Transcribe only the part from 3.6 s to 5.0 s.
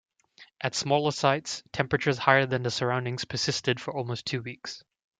for almost two weeks.